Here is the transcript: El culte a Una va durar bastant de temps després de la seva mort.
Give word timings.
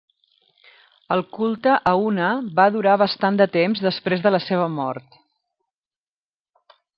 El 1.15 1.19
culte 1.37 1.75
a 1.91 1.93
Una 2.05 2.29
va 2.61 2.65
durar 2.77 2.95
bastant 3.01 3.37
de 3.43 3.47
temps 3.57 3.83
després 3.89 4.25
de 4.25 4.33
la 4.37 4.41
seva 4.47 4.67
mort. 4.79 5.21